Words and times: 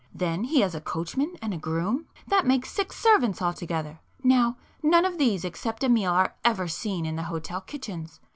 Then 0.15 0.45
he 0.45 0.61
has 0.61 0.73
a 0.73 0.81
coachman 0.81 1.35
and 1.43 1.61
groom. 1.61 2.07
That 2.25 2.47
makes 2.47 2.71
six 2.71 2.97
servants 2.97 3.39
altogether. 3.39 3.99
Now 4.23 4.57
none 4.81 5.05
of 5.05 5.19
these 5.19 5.45
except 5.45 5.83
Amiel 5.83 6.11
are 6.13 6.33
ever 6.43 6.67
seen 6.67 7.05
in 7.05 7.17
the 7.17 7.23
hotel 7.29 7.61
kitchens. 7.61 8.19